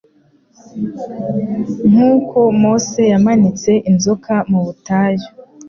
[1.89, 5.27] «Nk'uko Mose yamanitse inzoka mu butayu,